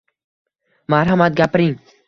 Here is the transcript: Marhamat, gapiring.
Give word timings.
Marhamat, 0.95 1.37
gapiring. 1.43 1.77